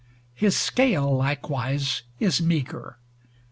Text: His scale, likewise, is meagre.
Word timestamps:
His 0.33 0.57
scale, 0.57 1.15
likewise, 1.15 2.01
is 2.19 2.41
meagre. 2.41 2.97